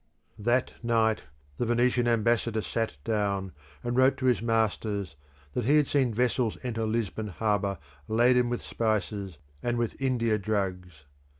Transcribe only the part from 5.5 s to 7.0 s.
that he had seen vessels enter